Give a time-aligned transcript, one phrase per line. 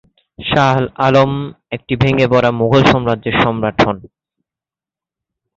[0.39, 0.75] শাহ
[1.05, 1.31] আলম
[1.71, 3.97] একটি ভেঙ্গে পড়া মুঘল সাম্রাজ্যের সম্রাট হন।